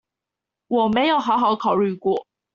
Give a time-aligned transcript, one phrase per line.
[0.67, 2.25] 我沒有好好考慮過